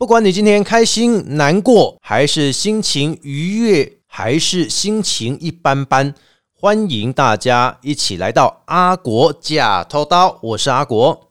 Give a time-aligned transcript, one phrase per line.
[0.00, 6.14] 不管你今天开心、难过，还是心情愉悦，还是心情一般般，
[6.58, 10.38] 欢迎大家一起来到阿国假偷刀。
[10.40, 11.28] 我是阿国。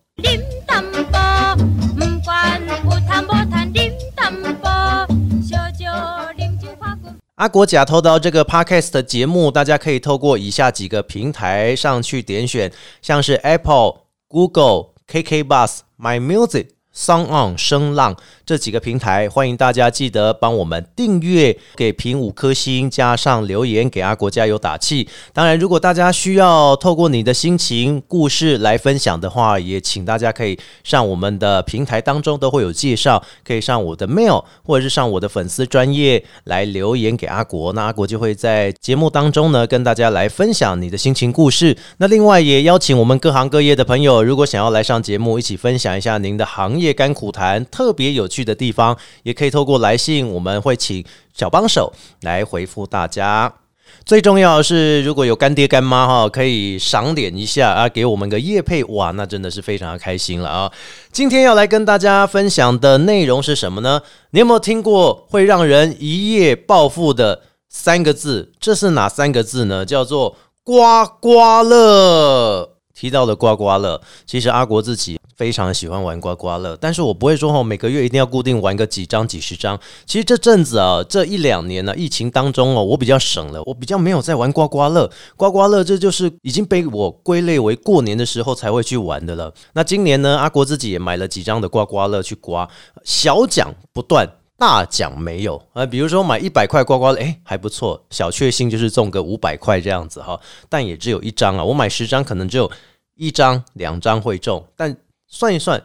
[7.38, 16.68] 阿国假偷刀这个 podcast 的节目，大家可以透过以下几个平台上去点选，像是 Apple、Google、KK Bus、My Music。
[17.00, 18.14] Song On 声浪
[18.46, 25.08] 这几个平台，欢迎大家记得帮我们订阅，给评五颗星，加上留言给阿国加油打气。
[25.32, 41.78] 当然，如果大家需要透过你的心情故事来分享的话，也请大家可以上我们的平台当中都会有介绍，可以上我的 mail 或者是上我的粉丝专业来留言给阿国，那阿国就会在节目当中呢跟大家来分享你的心情故事。
[41.98, 51.04] 那另外也邀请我们各行各业的朋友，如果想要来上节目一起分享一下您的行业甘苦谈，特别有趣的地方，也可以透过来信，我们会请
[51.34, 53.54] 小帮手来回复大家。
[54.06, 60.72] 最重要的是，如果有干爹干妈哈，可以赏脸一下啊，给我们个叶配，哇，那真的是非常的开心了啊！
[61.12, 64.02] 今天要来跟大家分享的内容是什么呢？
[64.32, 68.52] 你有没有听过会让人一夜暴富的三个字？
[68.60, 69.84] 这是哪三个字呢？
[69.84, 72.76] 叫做刮刮乐。
[72.94, 79.80] 提到了刮刮乐，其实阿国自己非常喜欢玩刮刮乐，但是我不会说哦，每个月一定要固定玩个几张、几十张。
[80.06, 85.10] 其实这阵子啊，这一两年呢，疫情当中哦，我比较省了，我比较没有在玩刮刮乐。
[85.38, 89.54] 刮刮乐这就是已经被我归类为过年的时候才会去玩的了。
[89.72, 92.70] 那今年呢，阿国自己也买了几张的刮刮乐去刮，
[93.06, 94.30] 小奖不断。
[94.58, 100.38] 大奖没有啊，比如说买一百块刮刮乐，诶，还不错，小确幸就是中个五百块这样子哈，
[100.68, 102.70] 但也只有一张啊，我买十张可能只有
[103.16, 104.94] 一张、两张会中，但
[105.30, 105.82] 算一算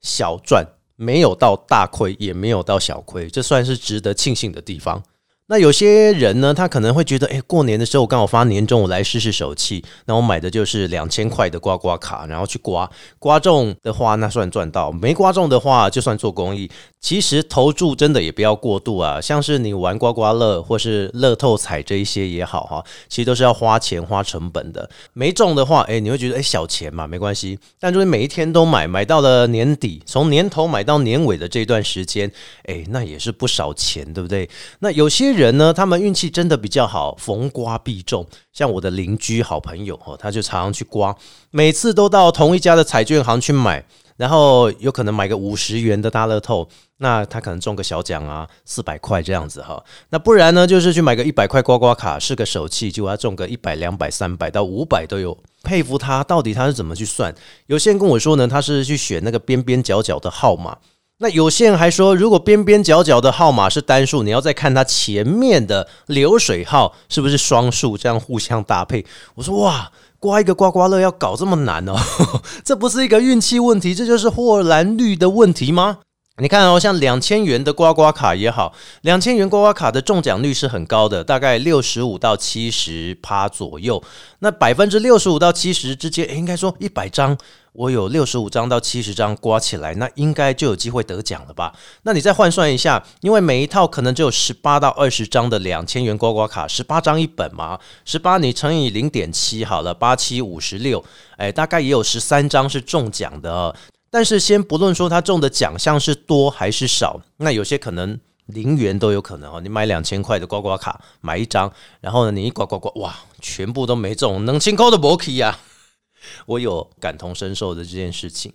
[0.00, 5.02] 小赚，没有到大亏，也没有到小亏，这算是值得庆幸的地方。
[5.50, 9.82] 那有些人呢，他可能会觉得，哎，过年的时候刚好发年终，我来试试手气。
[10.04, 16.70] 那我买的就是两千块的刮刮卡，然后去刮，刮中的话那算赚到，没刮中的话就算做公益。
[17.00, 24.90] 其实投注真的也不要过度啊，像是你玩刮刮乐或是乐透彩这一些也好哈，其实都是要花钱花成本的。
[25.14, 32.30] 没中的话，哎，你会觉得哎小钱嘛没关系，但如果每一天都买，买到了年底，从年头买到年尾的这段时间，
[32.64, 34.50] 哎，那也是不少钱，对不对？
[34.80, 38.26] 那有些人呢，他们运气真的比较好，逢刮必中。
[38.52, 41.16] 像我的邻居好朋友哦，他就常常去刮，
[41.50, 43.84] 每次都到同一家的彩券行去买。
[44.18, 49.80] 然后有可能买个五十元的大乐透，那他可能中个小奖啊，四百块这样子哈。
[50.10, 55.38] 那不然呢，就是去买个一百块刮刮卡，是个手气，就要中个一百、两百、三百到五百都有。
[55.62, 57.32] 佩服他，到底他是怎么去算？
[57.66, 60.76] 有些人跟我说呢，他是去选那个边边角角的号码。
[61.20, 69.04] 那有些人还说，如果边边角角的号码是单数，你要再看它前面的流水号是不是双数，这样互相搭配。
[69.34, 69.90] 我说哇。
[70.20, 71.94] 刮一个刮刮乐要搞这么难哦？
[72.64, 75.98] 这不是一个运气问题，这就是霍兰绿的问题吗？
[76.40, 84.00] 你看哦，像两千元的刮刮卡也好，两千元刮刮卡的中奖率是很高的，大概六十五到七十趴左右。
[84.38, 87.36] 那百分之六十五到七十之间，应该说一百张，
[87.72, 91.74] 我有六十五张到七十张刮起来，那应该就有机会得奖了吧？
[92.02, 101.04] 那你再换算一下，因为每一套可能只有十八到二十张的两千元刮刮卡，十八张一本嘛，十八你乘以零点七好了，八七五十六，
[101.36, 103.74] 哎，大概也有十三张是中奖的。
[104.10, 109.60] 但是先不论说他中的奖项是多还是少，那有些可能零元都有可能哦。
[109.60, 111.70] 你买两千块的刮刮卡，买一张，
[112.00, 115.58] 然后呢，你一刮刮刮，哇，全部都没中，能清空的博奇呀！
[116.46, 118.52] 我有感同身受的这件事情，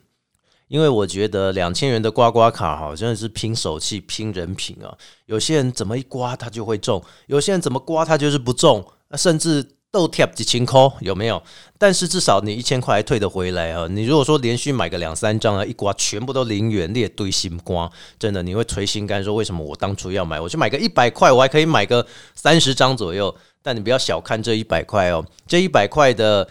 [0.68, 4.97] 因为我觉得两千元的刮刮卡哈，真的是拼手气、拼人品啊。
[5.28, 8.85] 有些人怎么一刮他就会中，有些人怎么刮他就是不中，
[9.16, 9.72] 甚至。
[9.93, 11.41] 豆贴几千块有没有？
[11.77, 13.87] 但是至少你一千块还退得回来啊！
[13.87, 17.87] 你如果说连续买个两三张啊，一刮全部都零元，列堆心瓜，
[18.17, 20.41] 真的你会捶心肝，说为什么我当初要买？
[20.41, 22.03] 我去买个一百块，我还可以买个
[22.34, 23.34] 三十张左右。
[23.61, 26.49] 但你不要小看这一百块哦，这一百块的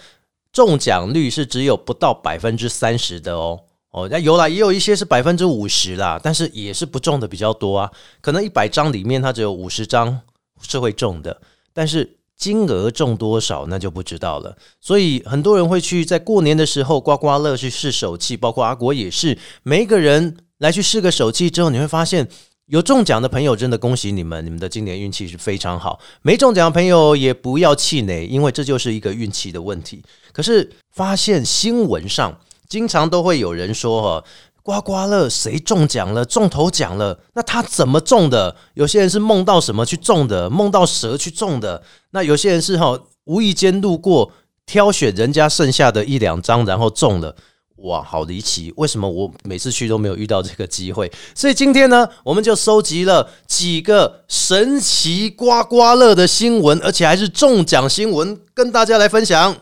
[0.53, 3.59] 中奖率是只有不到百分之三十的哦。
[3.91, 7.91] 哦，那有啦，也有一些是百分之五十啦，但是也是不中的比较多啊。
[8.21, 10.21] 可能一百张里面它只有五十张
[10.61, 11.41] 是会中的，
[11.75, 12.19] 但是。
[12.43, 22.27] 金额中多少那就不知道了，所以很多人会去在过年的时候刮刮乐去试手气，包括阿国也是，每一个人来去试个手气之后，你会发现
[22.67, 30.03] 有中奖的朋友真的恭喜你们，你们的今年运气是非常好；没中奖的朋友也不要气馁，因为这就是一个运气的问题。
[30.33, 32.37] 可是发现新闻上
[32.69, 34.25] 经常都会有人说哈。
[34.63, 38.55] 刮刮乐谁中奖了，中头奖了，那他怎么中的？
[38.75, 41.83] 有些人是梦到什么去中的，梦到蛇去中的。
[42.11, 44.31] 那有些人是哈无意间路过，
[44.65, 47.35] 挑选人家剩下的一两张，然后中了。
[47.79, 48.73] 哇，好离奇！
[48.77, 51.11] 为什么我每次去都没有遇到这个机会？
[51.35, 59.57] 所以今天呢，我们就收集了几个神奇刮刮乐的新闻，而且还是中奖新闻，跟大家来分享。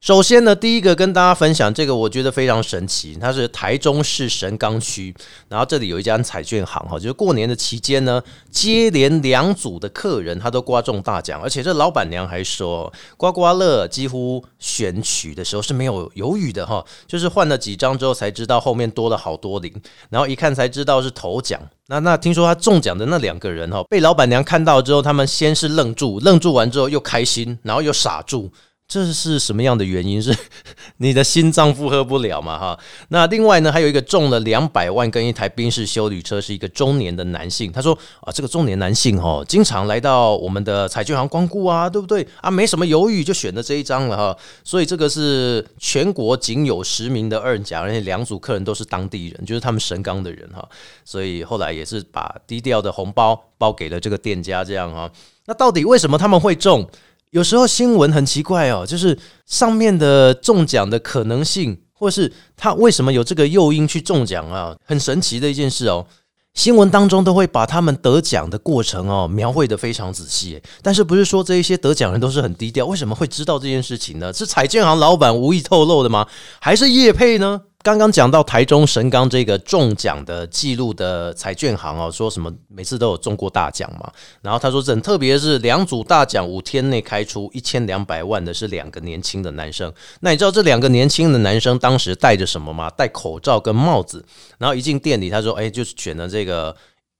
[0.00, 3.18] 首先呢，第一个跟大家分享这个，我觉得非常神奇。
[3.20, 5.12] 它是台中市神冈区，
[5.48, 19.74] 然后这里有一家彩券行哈，就是过年的期间呢，接连两组的客人他都刮中大奖，而且这老板娘还说，刮刮乐几乎选取的时候是没有犹豫的哈，就是换了几张之后才知道后面多了好多零，
[20.10, 21.60] 然后一看才知道是头奖。
[21.88, 28.48] 那那听说他中奖的那两个人哈，被老板娘看到之后，他们先是愣住，愣住完之后又开心，然后又傻住。
[28.88, 30.20] 这是什么样的原因？
[30.20, 30.34] 是
[30.96, 32.58] 你的心脏负荷不了嘛？
[32.58, 37.70] 哈，那另外呢，还有一个中了两百万跟一台宾士修旅车，是一个中年的男性。
[37.70, 37.92] 他说
[38.22, 42.50] 啊，这个中年男性哦，经常来到我们的彩券行光顾啊，对不对啊？
[42.50, 44.36] 没什么犹豫就选了这一张了哈。
[44.64, 50.66] 所以这个是全国仅有十名的二奖，而且两组客人都是当地人，就是他们神冈的人哈。
[51.04, 55.10] 所以后来也是把低调的红包包给了这个店家，这样哈。
[55.44, 56.88] 那到底为什么他们会中？
[57.30, 64.76] 有时候新闻很奇怪哦，就是上面的中奖的可能性，或是他为什么有这个诱因去中奖啊？
[64.84, 66.06] 很神奇的一件事哦。
[66.54, 72.84] 新闻当中都会把他们得奖的过程哦描绘的非常仔细，但是不是说这一些得奖人都是很低调？
[72.86, 74.32] 为什么会知道这件事情呢？
[74.32, 76.26] 是彩券行老板无意透露的吗？
[76.60, 77.60] 还是叶佩呢？
[77.84, 84.12] 刚刚讲到台中神冈这个中奖的记录的彩券行哦，说什么每次都有中过大奖嘛？
[84.42, 89.92] 然后他说很特别是两组大奖五天内开出一千两百万的是两个年轻的男生。
[90.20, 92.90] 那你知道这两个年轻的男生当时戴着什么吗？
[92.90, 94.24] 戴口罩跟帽子。
[94.58, 96.74] 然后一进店里，他说：“哎，就是选了这个。”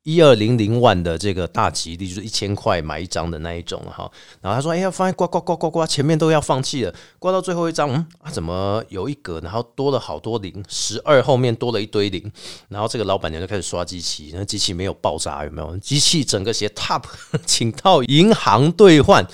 [0.09, 4.11] 一二零零万的这个大吉利就是一千块买一张的那一种哈，
[4.41, 12.33] 然后他说：“哎呀，发现刮刮刮刮刮，前面都要放弃了，刮到最后一张，嗯啊，怎么有一格，然后多了好多零，十二后面多了一堆零，
[12.71, 15.77] 然后这个老板娘就开始刷机器，那机器没有爆炸，有没有？
[15.77, 17.03] 机器整个写 top，
[17.45, 19.27] 请到银行兑换。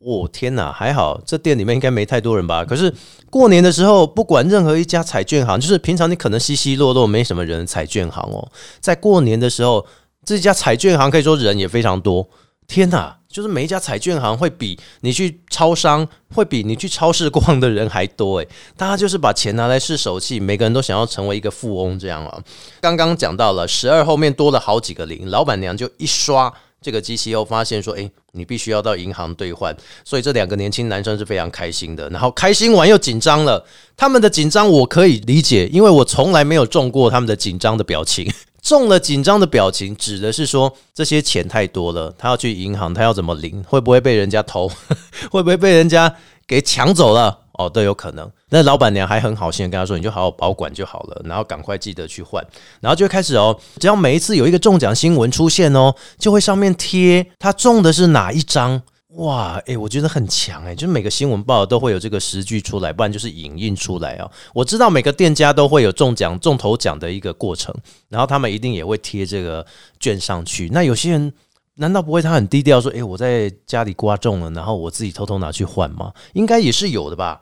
[0.00, 2.62] 我天哪，还好这店里面应该没太多人吧？
[2.62, 2.92] 可是
[3.30, 9.86] 过年的时候，不管任何一家彩券行，就是平常你可能稀稀落落没什么人，彩券行哦，在过年的时候。
[10.24, 12.28] 这家彩券行可以说人也非常多，
[12.66, 13.16] 天哪！
[13.30, 22.42] 就是每一家彩券行会比你去超商，会比你去超市逛的人还多诶，大家就是把钱拿来试手气，每个人都想要成为一个富翁这样啊。
[22.80, 26.52] 刚刚讲到了十二后面多了好几个零，老板娘就一刷
[26.82, 33.64] 这个机器后发现说：“诶，你必须要到银行兑换。”所以这两个年轻男生是非常开心的，然后开心完又紧张了。
[33.96, 38.28] 他们的紧张我可以理解，因为我从来没有中过他们的紧张的表情。
[38.62, 43.62] 中了紧张的表情，指的是说这些钱太多了，他要去银行，他要怎么领？
[43.64, 44.68] 会不会被人家偷？
[45.30, 46.14] 会不会被人家
[46.46, 47.38] 给抢走了？
[47.52, 48.30] 哦，都有可能。
[48.48, 52.42] 那老板娘还很好心的跟他说：“你就好好保管就好了，然后赶快记得去换。”
[52.80, 58.80] 然后就开始哦，只要每一次有一个中奖新闻出现哦，就会上面贴他中的是哪一张。
[59.14, 64.30] 哇，诶，我觉得很强诶，就是每个新闻报都会有这个实据出来，不然就是影印出来啊。
[64.54, 67.74] 我知道每个店家都会有中奖、中头奖的一个过程，
[68.08, 69.66] 然后他们一定也会贴这个
[69.98, 70.68] 券上去。
[70.72, 71.32] 那有些人
[71.74, 76.12] 难道不会他很低调说，诶，我在家里刮中了，然后我自己偷偷拿去换吗？
[76.34, 77.40] 应该也是有的吧。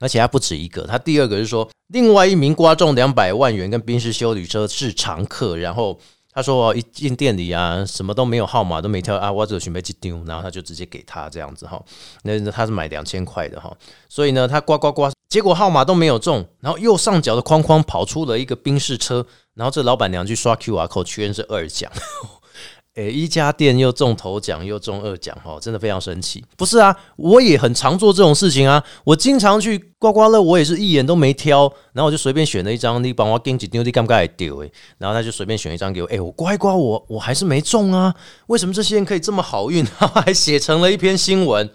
[0.00, 5.98] 而且还不止一个，他第二个是说，另外一名刮中两百万元跟宾士修旅车是常客，然后。
[6.34, 11.80] 他说：“一进店里啊，什么都没有，号码都没挑啊，我只准备去丢，然后他就直接给他这样子哈。
[12.24, 13.72] 那他是买两千块的哈，
[14.08, 19.24] 所以呢，他刮刮刮，结果号码都没有中，然后右上角的框框跑出了一个宾士车，
[19.54, 21.88] 然后这老板娘去刷 QR code 确认是二奖。”
[22.94, 26.44] 诶，一家店又中头奖又中二奖，哈，真的非常神奇。
[26.56, 28.82] 不是啊，我也很常做这种事情啊。
[29.02, 33.02] 我经常去刮刮乐，我也是一眼都没挑，然后我就随便选了一张。
[33.02, 34.58] 你帮我跟几丢，你敢不敢丢？
[34.58, 36.06] 诶，然后他就随便选一张给我。
[36.06, 38.14] 诶，我刮一刮，我我还是没中啊。
[38.46, 39.84] 为什么这些人可以这么好运？
[39.98, 41.68] 还写成了一篇新闻。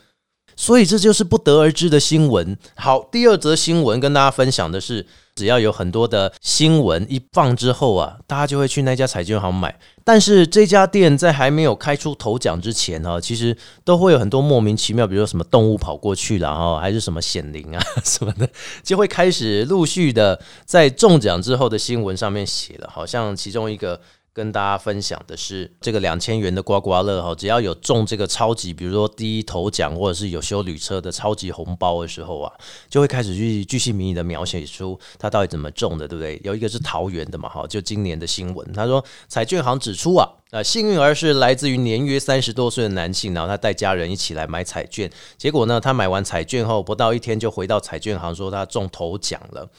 [0.56, 2.58] 所以这就是不得而知的新闻。
[2.76, 5.06] 好，第二则新闻跟大家分享的是，
[5.40, 9.74] 只要有很多的新闻一放之后啊，大家就会去那家彩券行买。
[10.04, 13.56] 但是这家店在还没有开出头奖之前呢，其实
[13.86, 18.50] 都会有很多莫名其妙，比如说什么动物跑过去了哈，还是什么显灵啊 什么的，
[18.84, 32.54] 就会开始陆续的在中奖之后的新闻上面写了，好像其中一个跟大家分享的是这个两千元的刮刮乐哈，只要有中这个超级，比如说第一头奖或者是有修旅车的超级红包的时候啊，
[32.90, 36.40] 就会开始去巨细靡遗的描写出它到底怎么中的，对不对？
[36.44, 49.70] 有一个是桃园的嘛，哈，就今年的新闻，他说彩券行指出啊，呃，幸运儿是来自于年约三十多岁的男性，然后他带家人一起来买彩券，结果呢，他买完彩券后不到一天就回到彩券行说他中头奖了。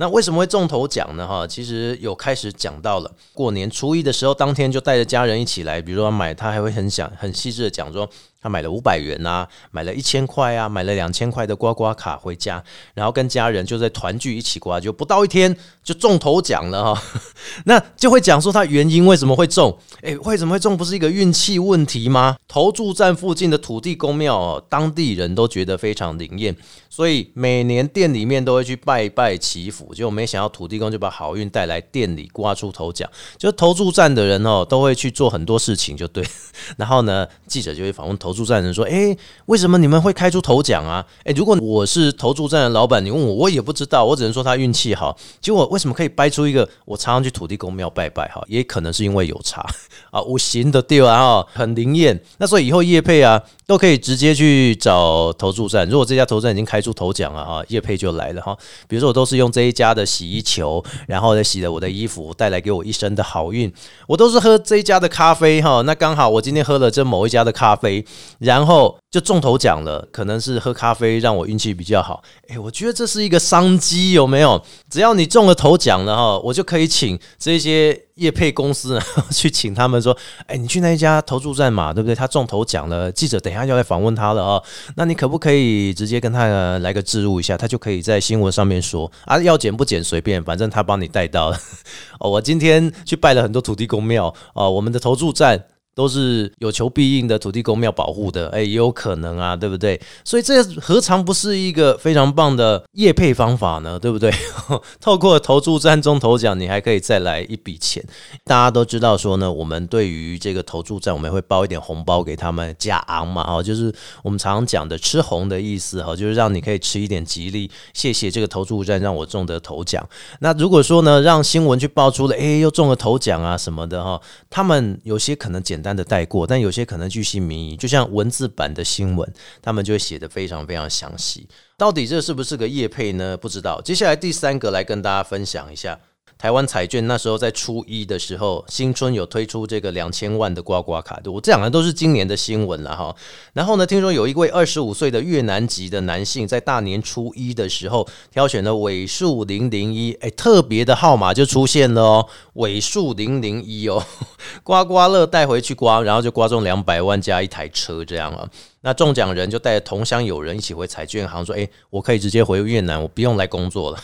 [0.00, 1.28] 那为什么会中头奖呢？
[1.28, 8.08] 哈，其实有开始讲到了，过年初一的时候，当天就带着家人一起来，比如说买，他还会很想很细致的讲说。
[8.42, 12.62] 他买了五百元啊，买了一千块啊，买了两千块的刮刮卡回家，
[12.94, 15.54] 然后跟家人就在团聚一起刮，就不到一天
[15.84, 17.02] 就中头奖了哈。
[17.66, 19.76] 那就会讲说他原因为什么会中？
[20.00, 20.74] 诶，为什么会中？
[20.74, 22.36] 不是一个运气问题吗？
[22.48, 26.56] 投注站附近的土地公庙，哦，当地人都觉得非常灵验，
[26.88, 29.94] 所以每年店里面都会去拜拜祈福。
[29.94, 33.06] 就没想到土地公就把好运带来店里刮出头奖，
[33.36, 36.26] 就投注站的人哦都会去做很多事情，就对。
[36.78, 38.29] 然后呢，记者就会访问投。
[38.30, 41.04] 投注站人说：“哎，为什么你们会开出头奖啊？
[41.24, 45.16] 哎，如果我是投注站的老板，你问我，我也不知道，我只能说他运气好。
[45.40, 46.68] 结果为什么可以掰出一个？
[46.84, 49.66] 我常常去土地公庙拜拜，哈，也可能是因为有茶
[50.12, 52.22] 啊，五行的对啊，很灵验。
[52.38, 55.88] 那所以以后叶配啊。”都可以直接去找投注站。
[55.88, 58.52] 如果这家投注站已经开出头奖了哈，叶配就来了哈。
[58.88, 63.72] 比如说我都是用这一家的洗衣球，然后再洗了我的衣服，带来给我一身的好运。
[64.08, 68.04] 我都是喝这一家的咖啡哈，那刚好我今天喝了这某一家的咖啡，
[68.38, 70.06] 然后就中头奖了。
[70.12, 72.22] 可能是喝咖啡让我运气比较好。
[72.48, 74.62] 诶，我觉得这是一个商机，有没有？
[74.90, 78.00] 只要你中了头奖了哈，我就可以请这些。
[78.20, 80.14] 业配公司呢，去请他们说
[80.46, 82.14] ：“哎，你去那一家投注站嘛，对不对？
[82.14, 84.62] 他中头奖了，记者等一下要来访问他了啊。
[84.96, 87.56] 那你可不可以直接跟他来个置入一下？
[87.56, 91.58] 他就可以在新闻上面说啊，要剪不剪随便，反正他帮你带到了。
[92.20, 95.64] 哦，我今天去拜了很多土地公庙啊，我们的投注站。”
[96.00, 100.00] 都是有求必应的土地公庙保护的，哎，也有可能啊，对不对？
[100.24, 103.98] 所以这何尝不是一个非常棒的业配方法呢？
[103.98, 104.32] 对不对？
[104.98, 108.02] 透过投注站中头奖，你还可以再来一笔钱。
[108.44, 113.92] 大家都知道说呢，我们对于这个投注站，我们会包一点红包给他们，加昂嘛，哦，就是
[114.22, 117.70] 我们常常讲的吃红的意思，哈，就是让你可以吃一点吉利。
[117.92, 120.02] 谢谢这个投注站让我中得头奖。
[120.38, 129.32] 那如果说呢，让新闻去爆出了，哎，又中了头奖啊什么的，哈，他们有些可能简单的带过，但有些可能巨细靡遗，就像文字版的新闻，
[129.62, 131.48] 他们就会写的非常非常详细。
[131.76, 133.36] 到底这是不是个业配呢？
[133.36, 133.80] 不知道。
[133.80, 135.98] 接下来第三个来跟大家分享一下。
[136.40, 143.14] 台湾彩券那时候在初一的时候，新春有推出这个两千万的刮刮卡，我这两个都是今年的新闻了哈。
[143.52, 154.02] 然后呢，听说有一位二十五岁的越南籍的男性，在大年初一的时候挑选了尾数零零一，哎，特别的号码就出现了哦，尾数零零一哦，
[154.64, 158.48] 刮刮乐带回去刮，然后就刮中两百万加一台车这样啊。
[158.80, 163.98] 那中奖人就带着同乡友人一起回彩券行说，哎，我可以直接回越南，我不用来工作了。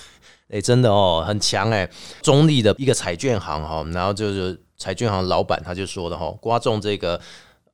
[0.49, 1.89] 哎，真的哦，很强哎！
[2.23, 7.21] 中立的一个彩券行哈，然后就是彩券行老板他就说的哈，刮中这个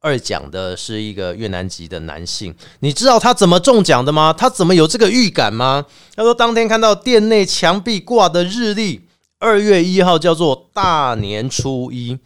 [0.00, 4.32] 二奖的是一个越南籍的男性，你知道他怎么中奖的吗？
[4.32, 5.84] 他怎么有这个预感吗？
[6.16, 9.06] 他说当天看到店内墙壁挂的日历，
[9.38, 12.18] 二月一号叫做大年初一，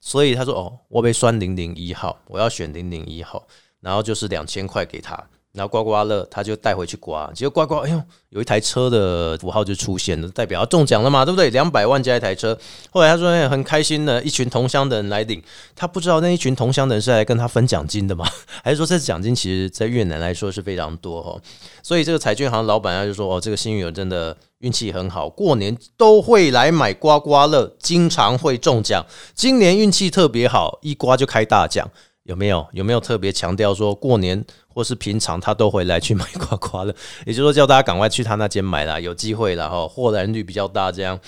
[0.00, 3.46] 所以他说哦，我被算零零一号，我要选零零一号，
[3.80, 5.18] 然后就是两千块给他。
[5.54, 11.48] 然后刮刮乐，他就带回去刮，结果刮刮，哎呦，有一台车的符号就出现了，代表要中奖了嘛，对不对？
[11.50, 12.58] 两百万加一台车。
[12.90, 15.40] 后来他说很开心的，一群同乡的人来领，
[15.76, 18.26] 他不知道那一群同乡的人是来跟他分奖金的嘛，
[18.64, 21.40] 还是说这奖金其实在越南来说是非常多哦。
[21.84, 29.06] 所以这个彩券行老板他就说，哦，这个幸运儿真的运气很好，过年都会来买刮刮乐，经常会中奖，
[29.36, 31.88] 今年运气特别好，一刮就开大奖。
[32.24, 36.94] 有没有有没有特别强调说过年或是平常他都会来去买刮刮乐？
[37.26, 41.18] 也就是说叫大家赶快去他那间买啦，有机会了哈，获然率比较大这样。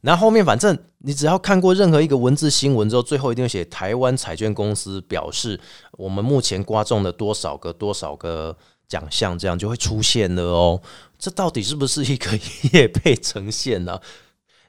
[0.00, 5.58] 然后后面反正你只要看过任何一个文字新闻之后，最后一定会写台湾彩券公司表示
[5.92, 8.56] 我们目前刮中了多少个多少个
[8.88, 10.82] 奖项，这样就会出现了哦。
[11.18, 12.36] 这到底是不是一个
[12.72, 14.00] 业配呈现呢？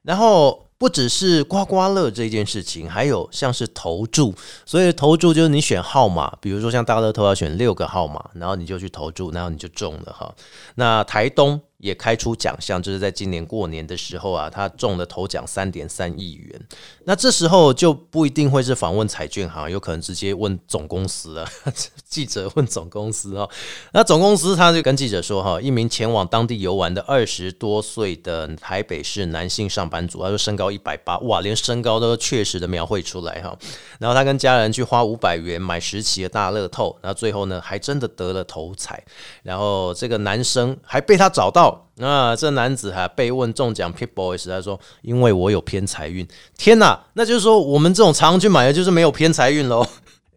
[0.04, 0.63] 然后。
[0.78, 4.34] 不只是刮刮乐这件事情，还有像是投注，
[4.66, 10.34] 所以投注就是你选号码，比如说像大乐透要选六个号码，然后你就去投注，然后你就中了哈。
[10.76, 16.62] 那台东也开出奖项，就是在今年过年的时候啊，他中了头奖三点三亿元。
[17.04, 21.46] 那这时候就不一定会是访问彩券行，有可能直接问总公司了。
[22.08, 23.50] 记者问总公司哦，
[23.92, 33.54] 那总公司他就跟记者说哈，一名前往当地游玩的二十多岁的台北市男性上班族，他说身高一百八，哇，连身高都确实的描绘出来哈。
[34.00, 39.04] 然后他跟家人去花五百元买十期的大乐透，那最后呢还真的得了头彩。
[39.42, 46.28] 然后这个男生还被他找到，那这男子还被问中奖 Pit Boys，他说因为我有偏财运，
[46.58, 49.86] 天哪，那就是说我们这种常去买的就是没有偏财运喽。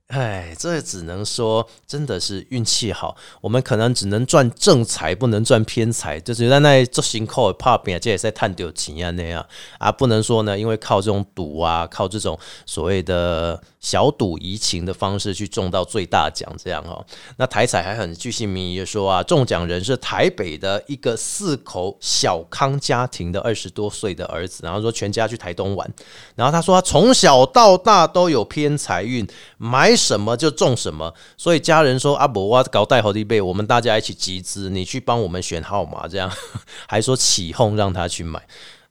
[0.09, 3.17] 哎，这只能说真的是运气好。
[3.41, 6.21] 我们可能只能赚正财，不能赚偏财。
[6.21, 9.45] 就是在那做新扣怕变，这也在探丢钱啊那样
[9.81, 17.05] 啊，不能说呢，因为靠这种赌啊，靠这种所谓的小赌怡情的方式去中到最大奖这样哦。
[17.37, 25.89] 那台彩还很具信民意说啊，中奖人是台北的一个四口小康家庭的二十多岁的儿子，然后说全家去台东玩，
[26.35, 29.27] 然后他说他从小到大都有偏财运，
[29.59, 29.95] 买。
[29.97, 36.31] 什么就中什么，所以家人说阿伯哇搞带好的贝，我们大家一起集资，你去帮我们选号码，这样
[36.87, 38.41] 还说起哄让他去买。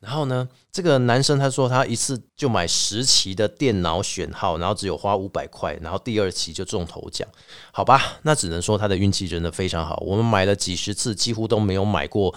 [0.05, 7.27] 然后呢，这个男生他说他一次就买十期的电脑选号，然后只有花五百块，然后第二期就中头奖，
[7.71, 9.97] 好吧，那只能说他的运气真的非常好。
[10.05, 12.33] 我们买了几十次，几乎都没有买过。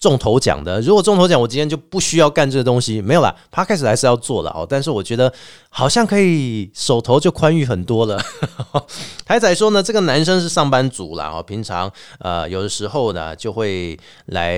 [0.00, 3.34] 中头奖的，如果中头奖，我今天就不需要干这个东西，没有啦。
[3.50, 5.32] 他开始还是要做的哦，但是我觉得
[5.70, 8.16] 好像可以手头就宽裕很多了。
[9.26, 11.90] 海仔说呢，这个男生是上班族啦，哦，平常
[12.20, 14.56] 呃有的时候呢就会来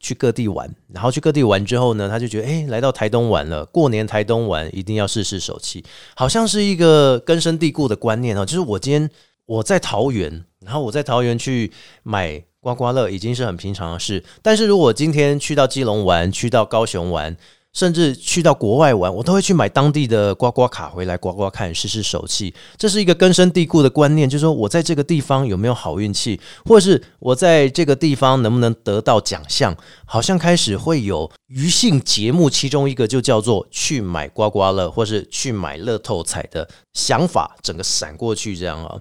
[0.00, 5.84] 去各地玩，然后去各地玩之后呢，他就觉得哎，来到台东玩了，过年台东玩一定要试试手气，
[6.16, 8.44] 好像是一个根深蒂固的观念哦。
[8.44, 9.08] 就是我今天
[9.46, 11.70] 我在桃园，然后我在桃园去
[12.02, 12.42] 买。
[12.68, 17.34] 刮刮乐已经是很平常的事，但是如果今天去到基隆玩，去到高雄玩，
[17.72, 22.52] 甚至去到国外玩，我都会去买当地的刮刮卡回来刮刮看，试试手气。
[22.76, 38.98] 这是一个根深蒂固的观念，就是说我在这个地方有没有好运气，或者是我在这个地方能不能得到奖项，好像开始会有余性节目，其中一个就叫做去买刮刮乐，或是去买乐透彩的想法，整个闪过去这样啊。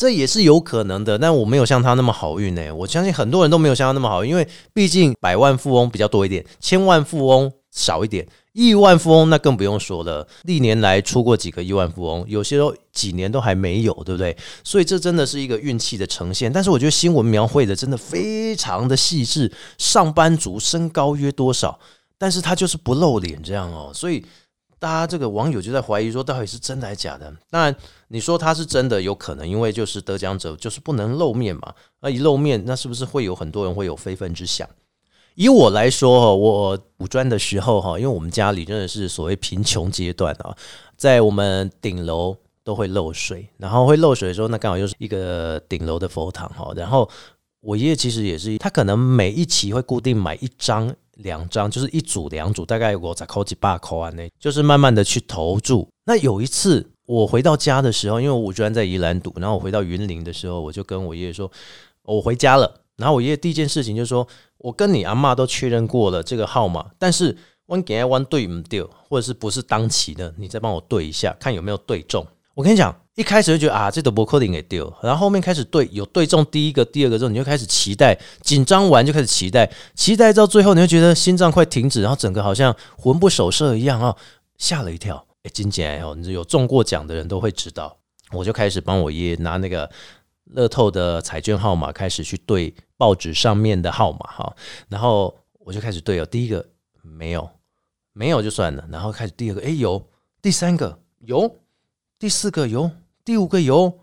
[0.00, 2.74] 这也是有可能的，但我没有像他那么好运呢。
[2.74, 10.26] 我相信很多人都没有像他那么好运，因为毕竟百万富翁比较多一点，千万富翁少一点，亿万富翁那更不用说了。
[10.44, 14.34] 历年来出过几个亿万富翁，有些都几年都还没有，对不对？
[14.64, 16.50] 所以这真的是一个运气的呈现。
[16.50, 19.52] 但是我觉得新闻描绘的真的非常的细致。
[19.76, 21.78] 上班族身高约多少？
[22.16, 24.24] 但是他就是不露脸这样哦，所以。
[24.80, 27.30] 大家这个网友就在怀疑说，到底是真的还是假的？
[27.50, 27.76] 当然，
[28.08, 31.74] 你说他是真的，有可能，因为就是得奖者就是不能露面嘛。
[32.00, 34.66] 那一露面，那是不是会有很多人会有非分之想？
[35.34, 40.56] 以我来说哈，我五专的时候哈，因为我们家里真的是所谓贫穷阶段啊，
[40.96, 46.72] 在我们顶楼都会漏水，然后会漏水的时候，那刚好又是一个顶楼的佛堂哈。
[46.74, 47.06] 然后
[47.60, 50.94] 我爷爷其实也是，他可能每一期会固定买一张。
[51.22, 55.88] 两张就是一组两组，大概我才扣几把扣啊，那就是慢慢的去投注。
[56.04, 61.50] 那有一次我回到家的时候，因为我居然在宜兰赌，然后我回到云林的时候，我就跟我爷爷说，
[62.02, 62.80] 我回家了。
[62.96, 64.26] 然后我爷爷第一件事情就说，
[64.58, 72.26] 我跟你阿妈都确认过了这个号码，但是 one 给 one 对唔对，或者是不是当期的，你再帮我对一下，看有没有对中。
[72.54, 72.94] 我跟你讲。
[73.16, 84.16] 一开始就觉得啊，这都不扣零给丢，然后后面开始对有对中第一个、第二个之后，你就开始期待，紧张完就开始期待，期待到最后你会觉得心脏快停止，然后整个好像魂不守舍一样啊，
[84.56, 85.22] 吓了一跳。
[85.42, 87.94] 哎，金姐哦，你有中过奖的人都会知道，
[88.32, 89.90] 我就开始帮我爷爷拿那个
[90.44, 94.56] 乐透的彩券号码，开始去对报纸上面的号码哈，
[94.88, 96.64] 然后我就开始对哦，第一个
[97.02, 97.50] 没有，
[98.14, 100.02] 没有就算了，然后开始第二个，哎有，
[100.40, 101.54] 第三个有，
[102.20, 102.90] 第四个有。
[103.24, 104.00] 第五个有，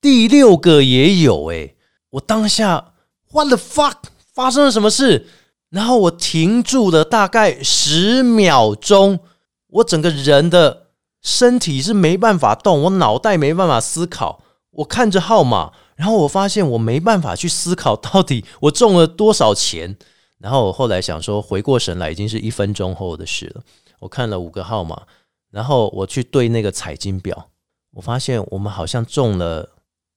[0.00, 1.74] 第六个也有，哎，
[2.12, 2.94] 我当下
[3.30, 3.96] what the fuck
[4.32, 5.26] 发生了什么事？
[5.68, 9.20] 然后我停住了大概十秒钟，
[9.66, 10.86] 我整个人的
[11.20, 19.98] 身体是没办法动，我脑袋没办法思考，我看着号码，然后我发现我没办法去思考到底 我中了多少钱。
[20.38, 23.62] 然后我后来想说，回过神来已经是一分钟后的事了。
[23.98, 25.02] 我看了五个号码，
[25.50, 27.48] 然后我去对那个彩金表。
[27.92, 29.68] 我发现我们好像中了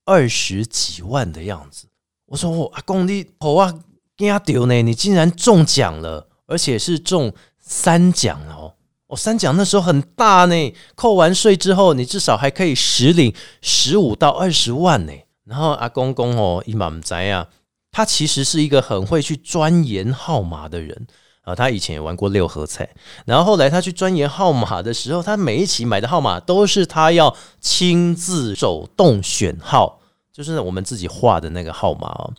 [0.06, 1.88] 二十几万的样子。
[2.28, 3.74] 我说：“我阿公，你好啊，
[4.18, 4.82] 惊丢呢！
[4.82, 8.74] 你竟然中奖了，而且是中三奖哦！
[9.08, 10.74] 哦，三奖那时候很大呢。
[10.96, 15.14] 扣完税之后，你至少还可以实领十五到二十万呢。
[15.46, 17.50] 然后阿公公哦，一满仔啊，
[17.92, 21.06] 他其实是一个很会去钻研号码的人
[21.44, 21.56] 啊。
[21.56, 22.90] 他以前也玩过六合彩，
[23.26, 30.00] 然后后来他去钻研号码的时候，他每一期买的号码都是他要亲自手动选号，
[30.34, 32.34] 就是我们自己画的那个号码哦。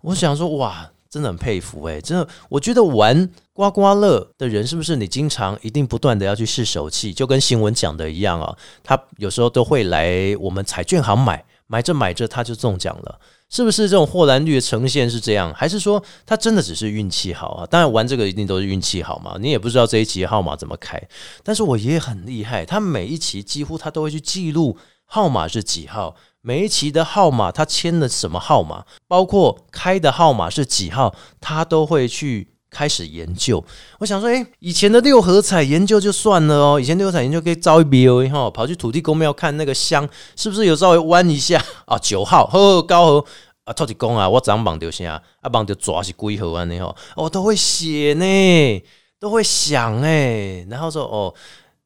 [0.00, 8.56] 我想说，哇，真的很佩服诶，真的，我觉得玩刮刮乐的人是不是你经常一定不断的要去试手气，就跟新闻讲的一样啊？
[8.82, 13.18] 他有时候都会来我们彩券行买，买着买着他就中奖了。
[13.50, 17.66] 是不是这种获蓝率的呈现是这样，还是说他真的只是运气好啊？
[17.66, 21.00] 当然玩这个一定都是运气好嘛，你也不知道这一期号码怎么开。
[21.42, 32.53] 但是我爷爷很厉害，他每一期几乎他都会去记录号码是几号，每一期的号码他签了什么号码，包括开的号码是几号，他都会去。
[32.74, 33.64] 开始研究，
[34.00, 41.96] 我想说，诶，以前的六合彩研究就算了哦，以前六合彩研究可以招一笔哦，哈，跑去土地公庙看那个香是不是有稍微弯一下啊？
[41.98, 43.24] 九号呵高和
[43.62, 45.48] 啊，土地公啊，我怎绑丢啥啊？
[45.48, 46.64] 绑丢抓是几号啊？
[46.64, 48.82] 你吼，我都会写呢，
[49.20, 51.32] 都会想哎，然后说哦，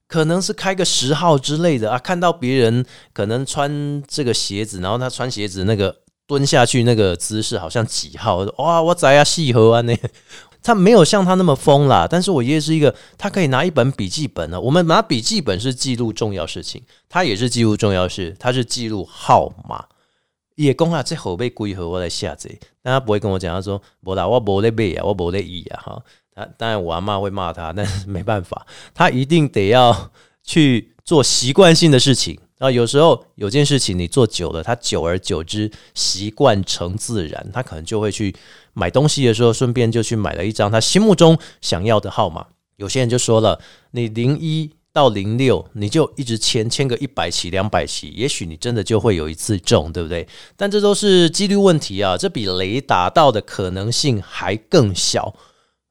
[0.08, 5.94] 可能是开个十号之类的啊，看到别人可能穿这个鞋子，然后他穿鞋子那个
[6.26, 8.38] 蹲下去那个姿势好像几号？
[8.56, 9.94] 哇，我在啊细河啊那。
[10.62, 14.60] 他没有像他那么疯啦，但是我爷爷是一个，他可以拿一本笔记本呢。
[14.60, 19.84] 我们拿笔记本是记录重要事情，他也是记录重要事，他是记录号码。
[20.56, 22.50] 也讲啊，这后背归和我来下载，
[22.82, 26.02] 但他不会跟我讲，他说不啦，我不得背啊，我不得意啊哈。
[26.34, 30.10] 他当然我阿妈会骂他，但是没办法，他一定得要
[30.42, 32.38] 去做习惯性的事情。
[32.58, 38.34] 啊，有时候有件事情你做久了，他久而久之习惯成自然，他可能就会去
[38.78, 42.46] 买东西的时候，顺便就去买了一张他心目中想要的号码。
[42.76, 43.60] 有些人就说了，
[43.90, 50.26] 你零一到零六，你就一直签签个一百期、两百期，也许你真的就会有一次中，对不对？
[50.56, 55.34] 但这都是几率问题啊，这比雷打到的可能性还更小。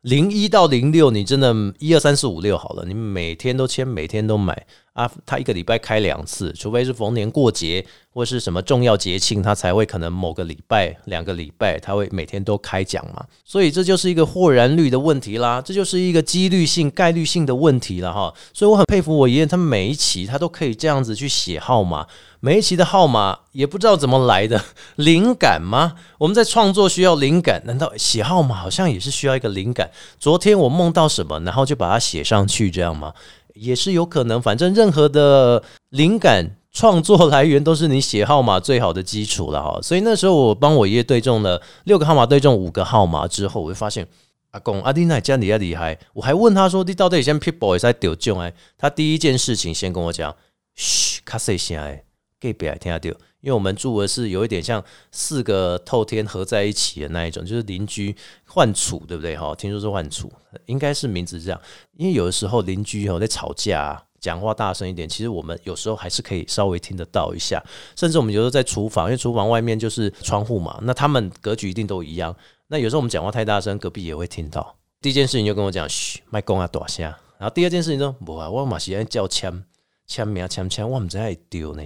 [0.02, 4.66] 零一到零六，你真的一二三四五六好了，你每天都签，每天都买。
[4.98, 13.24] 啊，他一个礼拜开两次，除非是逢年过节或是什么重要节庆，他才会可能某个礼拜、两个礼拜，他会每天都开奖嘛。
[13.46, 18.34] 所以这就是一个豁然率的问题啦，这就是一个几率性、概率性的问题了哈。
[18.52, 22.08] 所以我很佩服我爷爷，他每一期他都可以这样子去写号码，
[22.40, 24.60] 每一期的号码也不知道怎么来的
[24.98, 25.94] 灵感吗？
[26.18, 29.92] 我们在创作需要灵感，难道写号码好像也是需要一个灵感？
[30.18, 33.14] 昨天我梦到什么，然后就把它写上去，这样吗？
[33.60, 39.80] 也是有可能，反正任何的灵感创作来源都是你写号码最好的基础了哈。
[39.82, 44.08] 所以那时候我帮我爷爷对中了六个号码，对中五个号码之后，我就发现
[44.52, 45.98] 阿公阿弟奶家里要厉害。
[46.14, 50.36] 我还问他说：“你到底先 people 也在丢中哎？”他第一件事情先跟我讲
[50.76, 52.04] ：“嘘，卡细声哎，
[52.40, 53.14] 隔壁听下丢。”
[53.48, 58.14] 因为我们住的是有一点像四个透天合在一起的那一种，就是邻居
[58.46, 59.38] 换处，对不对？
[59.38, 60.30] 哈，听说是换处，
[60.66, 61.58] 应该是名字这样。
[61.96, 67.64] 因为有的时候邻居哈在吵架，讲话大声一点，其实我们有时候还是可以稍微听得到一下。
[67.96, 72.36] 甚至我们有时候在厨房，因为厨房外面就是窗户嘛，那他们格局一定都一样。
[72.68, 74.76] 那有时候我们讲话太大声，隔壁也会听到。
[75.00, 77.06] 第一件事情就跟我讲，嘘，麦公啊，大声。
[77.38, 79.64] 然后第二件事情说，不啊，我马是叫签
[80.06, 81.84] 签名签签，我们在丢呢。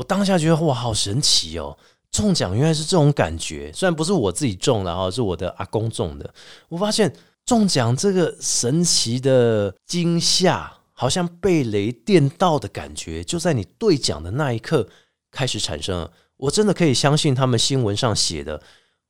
[0.00, 1.76] 我当下觉得哇，好神奇哦！
[2.10, 6.32] 中奖原来是这种感觉，虽然不是我自己中的哈，是我的阿公中的。
[6.70, 14.88] 我发现中奖这个神奇的惊吓，好像被雷电到的感觉，就在你兑奖的那一刻
[15.30, 16.10] 开始产生了。
[16.38, 18.62] 我真的可以相信他们新闻上写的，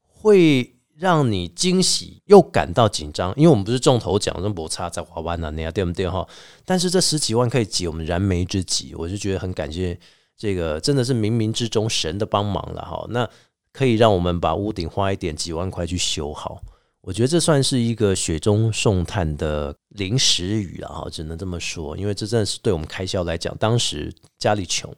[0.08, 6.26] 会让你惊喜又感到紧张，因为我们不是中头奖，那摩擦在滑弯啊，那样对不对哈？
[6.64, 9.96] 但是这十几万可以解我们燃眉之急，我就觉得很感谢。
[10.40, 13.28] 这个真的是冥冥之中神的帮忙了哈，那
[13.74, 16.62] 可以让我们把屋顶花一点几万块去修好，
[17.02, 24.90] 我觉得这算是一个雪中送炭的临时雨了哈，只能这么说，因为这真的是对我们开销来讲，当时家里穷，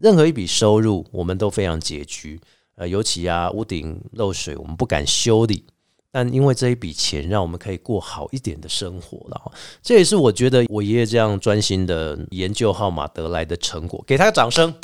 [0.00, 2.40] 任何一笔收入我们都非常拮据，
[2.74, 5.64] 呃，尤其啊屋顶漏水，我们不敢修理。
[6.10, 9.52] 但因为这一笔钱，让我们可以过好一点的生活了。
[9.82, 14.74] 这也是我觉得我爷爷这样专心的研究号码得来的成果，给他个掌声。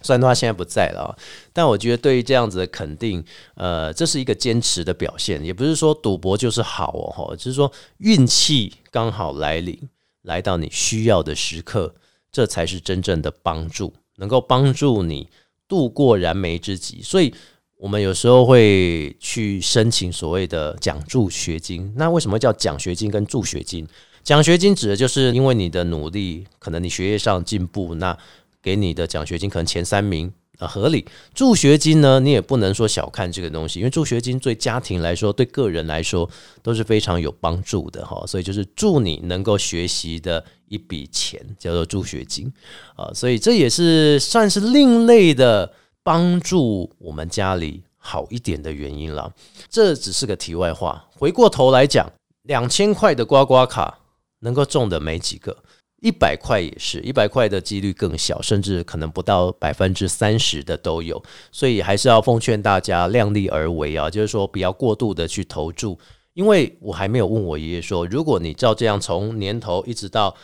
[0.00, 1.14] 虽然他现在不在了，
[1.52, 3.22] 但我觉得对于这样子的肯定，
[3.54, 5.44] 呃，这是一个坚持的表现。
[5.44, 9.78] 也不是说赌博就是好哦，只是说运气刚好来临，
[10.22, 11.94] 来到你需要的时刻，
[12.32, 15.28] 这才是真正的帮助，能够帮助你
[15.68, 17.02] 度过燃眉之急。
[17.02, 17.34] 所以。
[17.82, 23.84] 我们有时候会去申请所谓的奖助学金，那为什么叫奖学金跟助学金？
[24.22, 28.16] 奖学金指的就是因为你的努力，可能你学业上进步，那
[28.62, 31.04] 给你的奖学金可能前三名啊，合理。
[31.34, 36.30] 助学金呢，你也不能说小看这个东西，因为助学金对家庭来说，对个人来说
[36.62, 38.24] 都是非常有帮助的哈。
[38.28, 42.52] 所以就是助你能够学习的一笔钱，叫做助学金
[42.94, 43.10] 啊。
[43.12, 49.32] 所以这也是算是另类的帮助我们家里好一点的原因了。
[49.68, 51.04] 这只是个题外话。
[51.16, 52.10] 回过头来讲，
[52.42, 53.98] 两千块的刮刮卡
[54.40, 55.56] 能够中的没几个。
[56.00, 65.96] 一百块也是一百块的几率更小，甚至可能不到百分之三十的都有，所以还是要奉劝大家量力而为啊，就是说不要过度的去投注。
[66.34, 70.34] 因为我还没有问我爷爷说，如果你照这样从年头一直到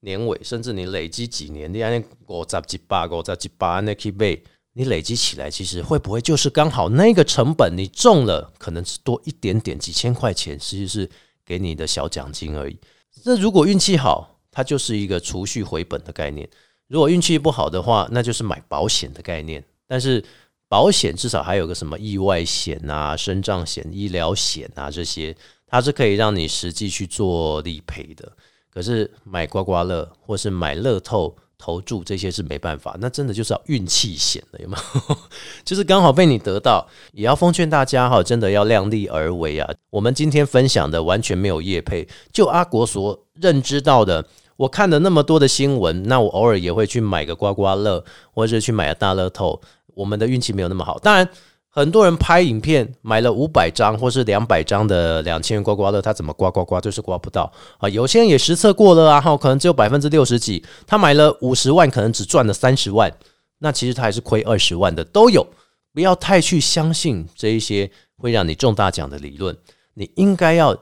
[0.00, 4.40] 年尾，甚至你累积几年，你按我十几八个，我十几八那 keep，
[4.78, 11.10] 你累积起来，其实会不会就是刚好那个成本你中了，可能是多一点点几千块钱，其实是
[11.46, 12.78] 给你的小奖金而已。
[13.24, 16.46] 那如果运气好，它就是一个储蓄回本的概念。
[16.88, 19.64] 如果运气不好的话，那就是买保险的概念。
[19.86, 20.22] 但是
[20.68, 25.34] 保险至少还有个什么意外险啊、身障险、医疗险啊这些，
[25.66, 28.30] 它是可以让你实际去做理赔的。
[28.70, 35.16] 可是买刮刮乐或是买乐透投注这些是没办法，那真的就是要运气险了，有没有？
[35.64, 39.74] 就是刚好被你得到，也要奉劝大家哈，真的要量力而为啊。
[39.90, 44.24] 我们今天分享的完全没有业配，就阿国所认知到的。
[44.56, 49.60] 我看了那么多的新闻，那我偶尔也会去买个刮刮乐，或者去买个大乐透。
[49.94, 51.28] 我们的运气没有那么好，当然
[51.76, 57.86] 很多人拍影片买了五百张或是两百张的两千元刮刮乐，他怎么刮刮刮就是刮不到啊！
[57.90, 63.12] 有些人也实测过了啊，哈，可能只有百分之六十几，他买了五十万，可能只赚了三十万，
[63.58, 65.46] 那其实他还是亏二十万的都有。
[65.92, 69.54] 不要太去相信这一些会让你中大奖的理论，
[69.92, 70.74] 你应该要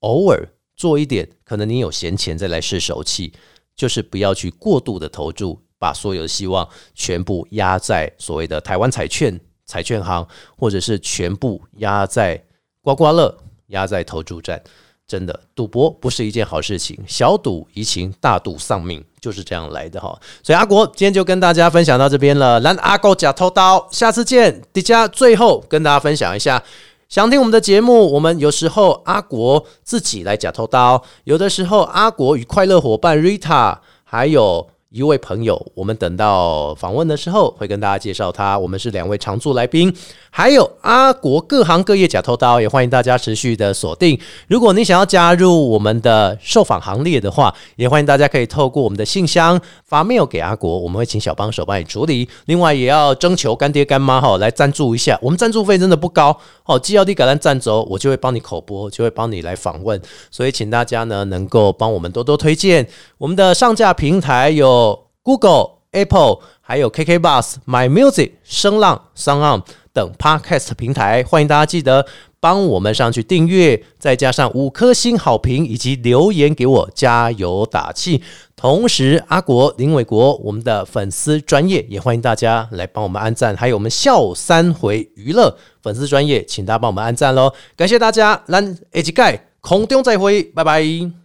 [0.00, 0.46] 偶尔。
[0.74, 3.32] 做一点，可能你有闲钱再来试手气，
[3.76, 12.42] 就是不要去过度的投注，把所有的希望全部压在所谓的台湾彩券、彩券行，或者是全部压在
[12.82, 13.36] 刮刮乐、
[13.68, 14.62] 压在投注站。
[15.04, 20.18] 真的，赌博不是一件好事情，小赌怡情，大赌丧命，就是这样来的哈。
[20.42, 24.62] 所以阿国今天就跟大家分享到这边了，来阿国假偷刀，下次见。
[24.72, 26.62] 迪迦最后跟大家分享一下。
[27.10, 34.71] 想听我们的节目，我们有时候阿国自己来假偷刀，有的时候阿国与快乐伙伴 Rita 还有。
[34.92, 38.58] 一位朋友，我们等到访问的时候会跟大家介绍他。
[38.58, 39.90] 我们是两位常驻来宾，
[40.28, 44.20] 还有阿国各行各业假偷刀，也欢迎大家持续的锁定。
[44.48, 52.28] 如果你想要加入我们的受访行列的话，也欢迎大家可以透过我们的信箱发 mail 给阿国，我们会请小帮手帮你处理。
[52.44, 56.78] 另外，也要征求干爹干妈哈来赞助一下，我们赞助费真的不高哦。
[56.78, 59.98] 既要地橄榄赞助，我就会帮你口播，就会帮你来访问。
[60.30, 64.81] 所以，请大家呢能够帮我们多多推荐我们的上架平台有。
[65.22, 72.06] Google、Apple 还有 KK Bus、My Music、声浪、Sound 等 Podcast 平台，欢迎大家记得
[72.40, 78.22] 帮我们上去订阅，再加上五颗星好评以及留言给我加油打气。
[78.56, 87.52] 同时，阿国林伟国我们的粉丝专业也欢迎大家来帮我们按赞，还有我们笑三回娱乐粉丝专业，请大家帮我们按赞喽！
[87.76, 91.21] 感谢大家，咱下集盖空中再会，拜拜。